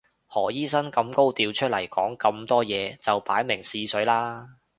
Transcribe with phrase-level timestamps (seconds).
[0.27, 4.49] 何醫生咁高調出嚟講咁多嘢就擺明試水啦